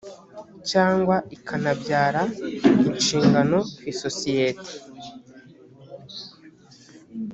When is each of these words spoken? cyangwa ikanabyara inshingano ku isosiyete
cyangwa 0.69 1.15
ikanabyara 1.35 2.21
inshingano 2.89 3.57
ku 3.81 3.81
isosiyete 3.91 4.73